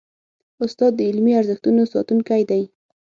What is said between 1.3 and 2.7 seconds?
ارزښتونو ساتونکی دی.